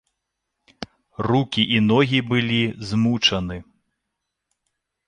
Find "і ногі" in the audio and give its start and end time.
1.75-2.19